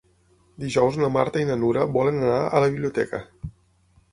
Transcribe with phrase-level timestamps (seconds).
[0.63, 3.21] Dijous na Marta i na Nura volen anar a la biblioteca.